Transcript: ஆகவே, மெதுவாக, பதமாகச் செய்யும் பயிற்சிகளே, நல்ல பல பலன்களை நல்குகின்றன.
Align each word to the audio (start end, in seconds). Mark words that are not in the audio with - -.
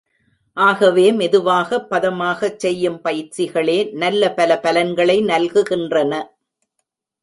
ஆகவே, 0.57 1.11
மெதுவாக, 1.11 1.87
பதமாகச் 1.89 2.55
செய்யும் 2.55 2.99
பயிற்சிகளே, 3.03 3.91
நல்ல 3.91 4.33
பல 4.33 4.59
பலன்களை 4.59 5.19
நல்குகின்றன. 5.19 6.23